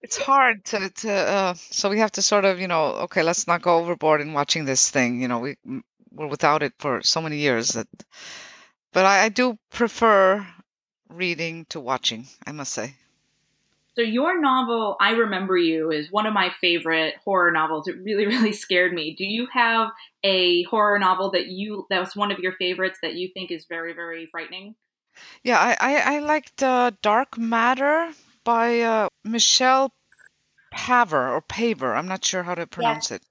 [0.02, 3.46] it's hard to to uh, so we have to sort of you know okay let's
[3.46, 5.56] not go overboard in watching this thing you know we
[6.12, 7.88] were without it for so many years that
[8.92, 10.46] but I, I do prefer
[11.08, 12.94] reading to watching I must say
[13.96, 17.86] So your novel, I Remember You, is one of my favorite horror novels.
[17.86, 19.14] It really, really scared me.
[19.16, 19.90] Do you have
[20.24, 23.66] a horror novel that you that was one of your favorites that you think is
[23.68, 24.74] very, very frightening?
[25.42, 28.12] Yeah I I, I liked uh, Dark Matter
[28.44, 29.92] by uh, Michelle
[30.74, 33.22] Paver or Paver I'm not sure how to pronounce it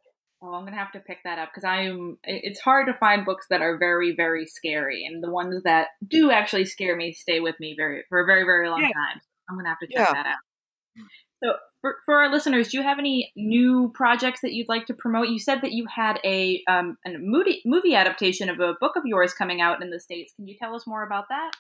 [0.46, 2.18] Oh, I'm gonna have to pick that up because I'm.
[2.26, 6.32] It's hard to find books that are very, very scary, and the ones that do
[6.32, 8.90] actually scare me stay with me very for a very, very long Yeah.
[8.92, 9.22] time.
[9.50, 10.12] I'm gonna have to check Yeah.
[10.12, 11.06] that out.
[11.42, 14.94] So, for, for our listeners, do you have any new projects that you'd like to
[14.94, 15.30] promote?
[15.30, 19.04] You said that you had a um a movie movie adaptation of a book of
[19.06, 20.34] yours coming out in the states.
[20.36, 21.52] Can you tell us more about that?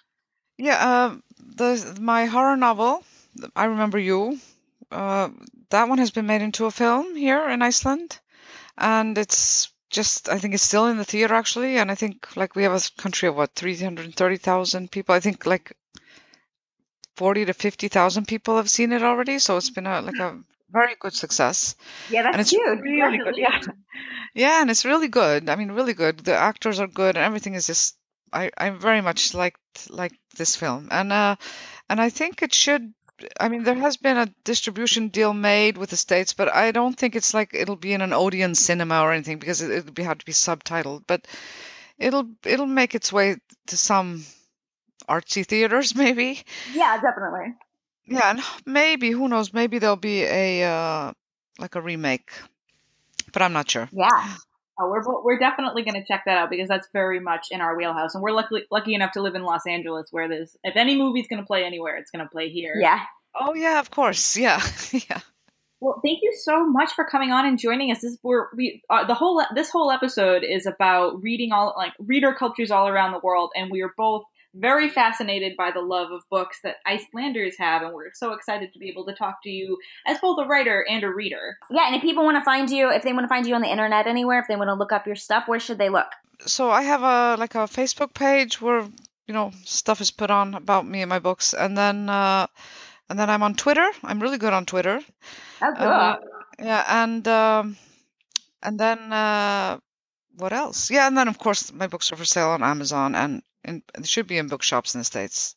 [0.58, 3.04] Yeah, um, the my horror novel,
[3.56, 4.40] I Remember You,
[4.92, 5.30] uh,
[5.70, 8.20] that one has been made into a film here in Iceland,
[8.78, 12.56] and it's just I think it's still in the theater actually, and I think like
[12.56, 15.16] we have a country of what 330,000 people.
[15.16, 15.76] I think like
[17.16, 20.40] 40 to 50,000 people have seen it already, so it's been a like a
[20.72, 21.76] very good success.
[22.10, 23.60] Yeah, And it's really good, yeah.
[24.34, 25.48] Yeah, and it's really good.
[25.48, 26.20] I mean, really good.
[26.20, 27.96] The actors are good, and everything is just.
[28.32, 31.36] I I very much liked like this film, and uh,
[31.90, 32.94] and I think it should.
[33.40, 36.98] I mean, there has been a distribution deal made with the states, but I don't
[36.98, 40.04] think it's like it'll be in an Odeon cinema or anything because it, it'll be
[40.04, 41.04] have to be subtitled.
[41.08, 41.26] But
[41.98, 44.26] it'll it'll make its way to some
[45.08, 46.44] artsy theaters, maybe.
[46.74, 47.54] Yeah, definitely.
[48.06, 49.54] Yeah, and maybe who knows?
[49.54, 51.14] Maybe there'll be a uh,
[51.60, 52.32] like a remake,
[53.32, 53.88] but I'm not sure.
[53.92, 54.36] Yeah.
[54.80, 57.78] Oh, we're we're definitely going to check that out because that's very much in our
[57.78, 60.98] wheelhouse, and we're lucky lucky enough to live in Los Angeles, where there's if any
[60.98, 62.74] movie's going to play anywhere, it's going to play here.
[62.80, 63.00] Yeah.
[63.40, 64.36] Oh yeah, of course.
[64.36, 65.20] Yeah, yeah.
[65.80, 68.02] Well, thank you so much for coming on and joining us.
[68.02, 72.34] This we're we uh, the whole this whole episode is about reading all like reader
[72.34, 76.22] cultures all around the world, and we are both very fascinated by the love of
[76.30, 79.78] books that Icelanders have, and we're so excited to be able to talk to you
[80.06, 81.58] as both a writer and a reader.
[81.72, 83.62] Yeah, and if people want to find you, if they want to find you on
[83.62, 86.08] the internet anywhere, if they want to look up your stuff, where should they look?
[86.46, 88.82] so I have a like a Facebook page where
[89.28, 92.48] you know stuff is put on about me and my books, and then uh,
[93.10, 93.88] and then I'm on Twitter.
[94.04, 95.00] I'm really good on Twitter.
[95.62, 96.18] Oh, Uh,
[96.60, 97.78] yeah, and um,
[98.62, 99.78] and then uh,
[100.38, 100.92] what else?
[100.92, 104.04] Yeah, and then of course my books are for sale on Amazon and and they
[104.04, 105.56] should be in bookshops in the states.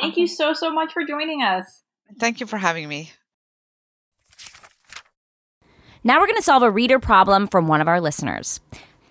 [0.00, 1.82] Thank you so so much for joining us.
[2.18, 3.12] Thank you for having me.
[6.02, 8.60] Now we're going to solve a reader problem from one of our listeners.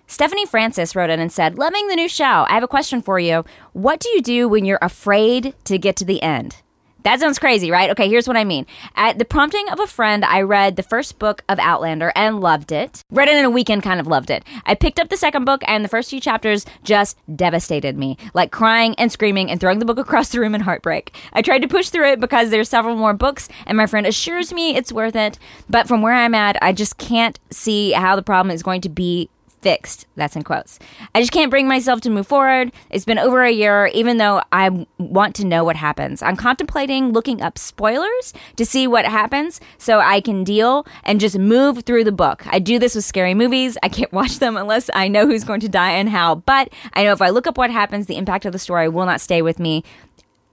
[0.06, 2.44] Stephanie Francis wrote in and said, Loving the new show.
[2.48, 3.44] I have a question for you.
[3.72, 6.56] What do you do when you're afraid to get to the end?
[7.02, 7.90] That sounds crazy, right?
[7.90, 8.66] Okay, here's what I mean.
[8.94, 12.72] At the prompting of a friend, I read the first book of Outlander and loved
[12.72, 13.04] it.
[13.10, 14.44] Read it in a weekend, kind of loved it.
[14.66, 18.50] I picked up the second book, and the first few chapters just devastated me, like
[18.52, 21.14] crying and screaming and throwing the book across the room in heartbreak.
[21.32, 24.52] I tried to push through it because there's several more books, and my friend assures
[24.52, 25.38] me it's worth it.
[25.68, 28.88] But from where I'm at, I just can't see how the problem is going to
[28.88, 29.30] be
[29.62, 30.06] fixed.
[30.16, 30.78] That's in quotes.
[31.14, 32.72] I just can't bring myself to move forward.
[32.90, 36.22] It's been over a year, even though I want to know what happens.
[36.22, 41.38] I'm contemplating looking up spoilers to see what happens so I can deal and just
[41.38, 42.44] move through the book.
[42.46, 43.76] I do this with scary movies.
[43.82, 46.36] I can't watch them unless I know who's going to die and how.
[46.36, 49.06] But I know if I look up what happens, the impact of the story will
[49.06, 49.84] not stay with me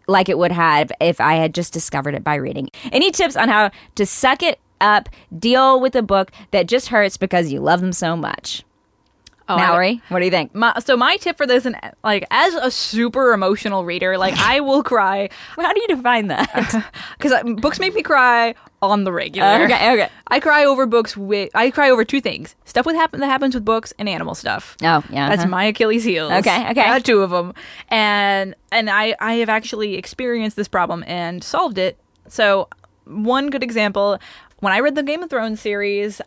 [0.07, 2.69] like it would have if I had just discovered it by reading.
[2.91, 7.17] Any tips on how to suck it up, deal with a book that just hurts
[7.17, 8.63] because you love them so much?
[9.49, 10.53] Oh, Mallory, what do you think?
[10.53, 14.59] My, so my tip for this, and like as a super emotional reader, like I
[14.59, 16.91] will cry How do you define that?
[17.17, 19.63] because books make me cry on the regular.
[19.63, 20.09] okay, okay.
[20.27, 21.15] I cry over books.
[21.15, 24.35] With I cry over two things: stuff with happen that happens with books and animal
[24.35, 24.75] stuff.
[24.83, 25.29] Oh, yeah.
[25.29, 25.49] That's uh-huh.
[25.49, 26.31] my Achilles heels.
[26.31, 26.81] Okay, okay.
[26.81, 27.53] I got two of them,
[27.89, 31.97] and and I I have actually experienced this problem and solved it.
[32.27, 32.67] So
[33.05, 34.19] one good example
[34.59, 36.21] when I read the Game of Thrones series.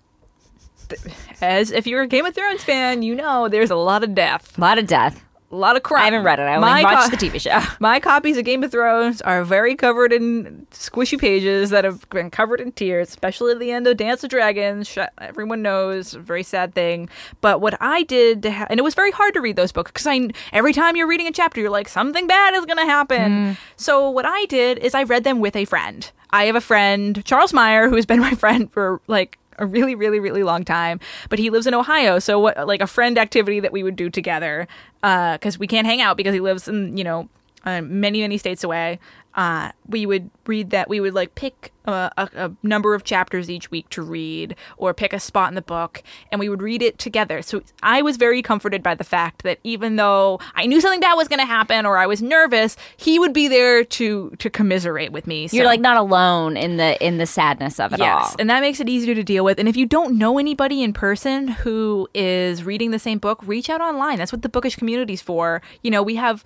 [1.40, 4.56] As if you're a Game of Thrones fan, you know there's a lot of death,
[4.58, 5.24] A lot of death.
[5.52, 6.02] a lot of crap.
[6.02, 6.42] I haven't read it.
[6.44, 7.60] I only My watched co- the TV show.
[7.80, 12.30] My copies of Game of Thrones are very covered in squishy pages that have been
[12.30, 14.96] covered in tears, especially at the end of Dance of Dragons.
[15.18, 17.08] Everyone knows, very sad thing.
[17.40, 19.90] But what I did, to ha- and it was very hard to read those books
[19.90, 22.84] because I every time you're reading a chapter, you're like something bad is going to
[22.86, 23.32] happen.
[23.54, 23.56] Mm.
[23.76, 26.08] So what I did is I read them with a friend.
[26.32, 29.94] I have a friend, Charles Meyer, who has been my friend for like a really,
[29.94, 30.98] really, really long time.
[31.28, 34.10] But he lives in Ohio, so what like a friend activity that we would do
[34.10, 34.66] together
[35.02, 37.28] uh, because we can't hang out because he lives in you know
[37.64, 38.98] uh, many many states away.
[39.32, 43.48] Uh, we would read that we would like pick uh, a, a number of chapters
[43.48, 46.82] each week to read or pick a spot in the book and we would read
[46.82, 50.80] it together so i was very comforted by the fact that even though i knew
[50.80, 54.30] something bad was going to happen or i was nervous he would be there to
[54.38, 58.00] to commiserate with me You're like not alone in the in the sadness of it
[58.00, 58.36] Yes, all.
[58.40, 59.58] and that makes it easier to deal with.
[59.60, 63.70] And if you don't know anybody in person who is reading the same book, reach
[63.70, 64.18] out online.
[64.18, 65.62] That's what the bookish community's for.
[65.82, 66.44] You know, we have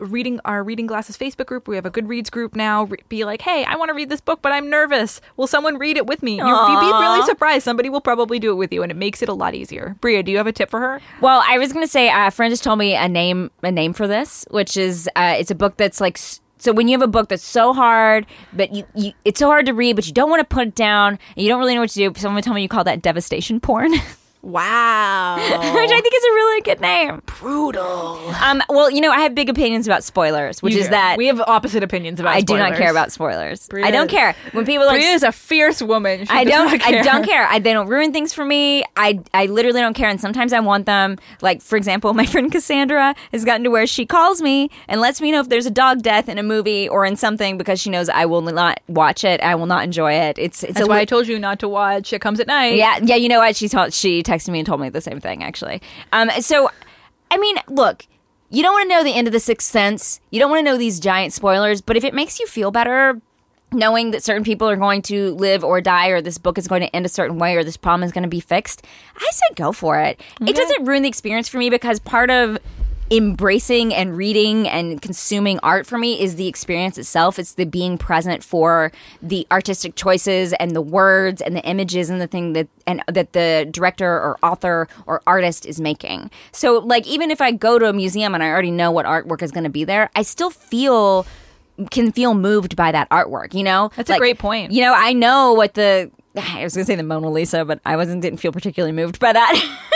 [0.00, 1.68] reading our reading glasses Facebook group.
[1.68, 2.84] We have a Goodreads group now.
[2.84, 5.20] Re- be like, hey, I want to read this book, but I'm nervous.
[5.36, 6.36] Will someone read it with me?
[6.36, 7.64] You, you'd be really surprised.
[7.64, 9.96] Somebody will probably do it with you, and it makes it a lot easier.
[10.00, 11.00] Brea, do you have a tip for her?
[11.20, 13.92] Well, I was going to say a friend just told me a name a name
[13.92, 17.02] for this, which is uh, it's a book that's like s- so when you have
[17.02, 20.12] a book that's so hard, but you, you it's so hard to read, but you
[20.12, 22.12] don't want to put it down, and you don't really know what to do.
[22.20, 23.92] Someone told me you call that devastation porn,
[24.44, 27.22] which I think is a really good name.
[27.26, 28.18] brutal.
[28.42, 30.90] Um, well, you know, I have big opinions about spoilers, which You is do.
[30.92, 32.34] that we have opposite opinions about.
[32.34, 32.78] I do not spoilers.
[32.78, 33.68] care about spoilers.
[33.68, 34.96] Brea- I don't care when people like.
[34.96, 36.26] Brea is a fierce woman.
[36.26, 36.72] She I does don't.
[36.78, 37.46] not I don't care.
[37.46, 38.84] I, they don't ruin things for me.
[38.96, 39.20] I.
[39.32, 40.08] I literally don't care.
[40.08, 41.18] And sometimes I want them.
[41.40, 45.20] Like for example, my friend Cassandra has gotten to where she calls me and lets
[45.20, 47.90] me know if there's a dog death in a movie or in something because she
[47.90, 49.40] knows I will not watch it.
[49.40, 50.38] I will not enjoy it.
[50.38, 50.62] It's.
[50.64, 52.12] It's That's a why li- I told you not to watch.
[52.12, 52.74] It comes at night.
[52.76, 53.14] yeah, yeah.
[53.16, 53.54] You know what?
[53.56, 53.92] She told.
[53.92, 55.42] She texted me and told me the same thing.
[55.42, 55.82] Actually.
[56.12, 56.30] Um.
[56.40, 56.70] So,
[57.30, 58.06] I mean, look.
[58.54, 60.20] You don't want to know the end of the Sixth Sense.
[60.30, 61.80] You don't want to know these giant spoilers.
[61.80, 63.18] But if it makes you feel better,
[63.72, 66.82] knowing that certain people are going to live or die, or this book is going
[66.82, 68.84] to end a certain way, or this problem is going to be fixed,
[69.16, 70.20] I say go for it.
[70.42, 72.58] It doesn't ruin the experience for me because part of
[73.12, 77.38] embracing and reading and consuming art for me is the experience itself.
[77.38, 82.22] It's the being present for the artistic choices and the words and the images and
[82.22, 86.30] the thing that and that the director or author or artist is making.
[86.52, 89.42] So like even if I go to a museum and I already know what artwork
[89.42, 91.26] is going to be there, I still feel
[91.90, 93.90] can feel moved by that artwork, you know?
[93.96, 94.72] That's a great point.
[94.72, 97.80] You know, I know what the I was going to say the Mona Lisa, but
[97.84, 99.88] I wasn't didn't feel particularly moved by that.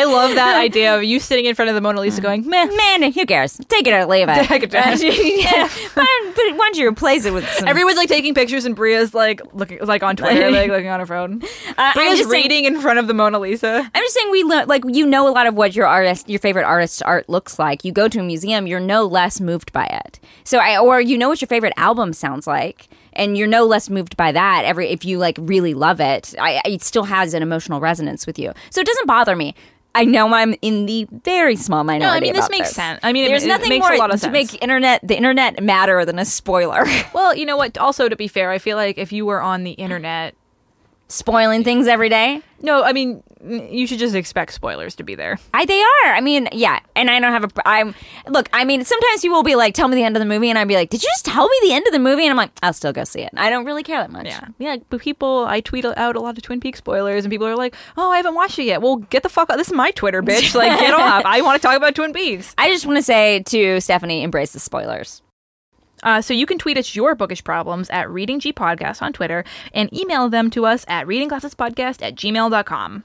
[0.00, 2.66] I love that idea of you sitting in front of the Mona Lisa going, meh.
[2.66, 3.56] Man, who cares?
[3.68, 4.46] Take it or leave it.
[4.48, 5.68] Take it or- yeah.
[5.94, 7.68] Why, but why don't you replace it with some?
[7.68, 11.06] Everyone's like taking pictures, and Brea's like looking, like on Twitter, like looking on her
[11.06, 11.42] phone.
[11.42, 13.90] Uh, I'm Brea's just saying- reading in front of the Mona Lisa.
[13.94, 16.40] I'm just saying we lo- like you know a lot of what your artist, your
[16.40, 17.84] favorite artist's art looks like.
[17.84, 20.20] You go to a museum, you're no less moved by it.
[20.44, 23.88] So I or you know what your favorite album sounds like, and you're no less
[23.90, 24.64] moved by that.
[24.64, 28.38] Every if you like really love it, I, it still has an emotional resonance with
[28.38, 28.52] you.
[28.70, 29.54] So it doesn't bother me.
[29.96, 32.06] I know I'm in the very small minority.
[32.06, 33.00] No, I mean, this makes sense.
[33.02, 34.32] I mean, there's it nothing makes more a lot of to sense.
[34.32, 36.84] make internet the internet matter than a spoiler.
[37.14, 37.78] Well, you know what?
[37.78, 40.34] Also, to be fair, I feel like if you were on the internet,
[41.08, 42.42] Spoiling things every day.
[42.60, 45.38] no, I mean, you should just expect spoilers to be there.
[45.52, 46.14] I, they are.
[46.14, 46.80] I mean, yeah.
[46.94, 47.68] And I don't have a.
[47.68, 47.94] I'm
[48.28, 48.48] look.
[48.52, 50.58] I mean, sometimes people will be like, "Tell me the end of the movie," and
[50.58, 52.36] I'd be like, "Did you just tell me the end of the movie?" And I'm
[52.36, 54.26] like, "I'll still go see it." I don't really care that much.
[54.26, 54.76] Yeah, yeah.
[54.88, 57.74] But people, I tweet out a lot of Twin Peaks spoilers, and people are like,
[57.96, 59.58] "Oh, I haven't watched it yet." Well, get the fuck out.
[59.58, 60.54] This is my Twitter, bitch.
[60.54, 61.22] Like, get off.
[61.26, 62.54] I want to talk about Twin Peaks.
[62.56, 65.22] I just want to say to Stephanie, embrace the spoilers.
[66.02, 69.44] Uh, so you can tweet us your bookish problems at Reading G Podcast on Twitter
[69.72, 73.04] and email them to us at readingglassespodcast at gmail.com.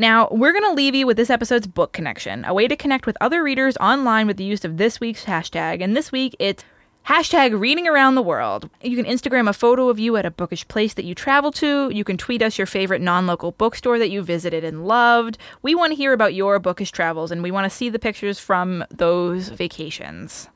[0.00, 3.04] Now, we're going to leave you with this episode's book connection, a way to connect
[3.04, 5.82] with other readers online with the use of this week's hashtag.
[5.82, 6.64] And this week, it's
[7.06, 8.70] hashtag reading around the world.
[8.82, 11.90] You can Instagram a photo of you at a bookish place that you travel to.
[11.90, 15.36] You can tweet us your favorite non local bookstore that you visited and loved.
[15.60, 18.38] We want to hear about your bookish travels, and we want to see the pictures
[18.38, 20.48] from those vacations.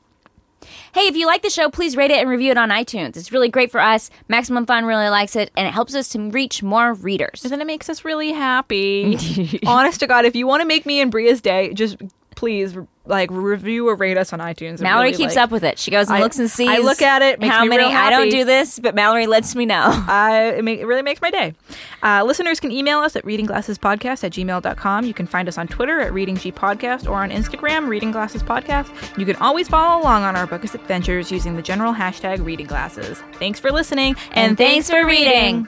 [0.93, 3.17] Hey, if you like the show, please rate it and review it on iTunes.
[3.17, 4.09] It's really great for us.
[4.27, 7.43] Maximum Fun really likes it, and it helps us to reach more readers.
[7.43, 9.59] And then it makes us really happy.
[9.65, 11.97] Honest to God, if you want to make me and Brea's day, just
[12.35, 14.75] please like review or rate us on iTunes.
[14.75, 15.77] It Mallory really, keeps like- up with it.
[15.77, 16.67] She goes and I- looks and sees.
[16.69, 17.83] I look at it, makes how many.
[17.83, 19.83] I don't do this, but Mallory lets me know.
[20.07, 21.53] I, it, make, it really makes my day.
[22.01, 25.05] Uh, listeners can email us at readingglassespodcast at gmail.com.
[25.05, 29.17] You can find us on Twitter at readinggpodcast or on Instagram, Reading Glasses Podcast.
[29.17, 33.21] You can always follow along on our bookist adventures using the general hashtag Reading Glasses.
[33.33, 35.67] Thanks for listening, and, And thanks for reading.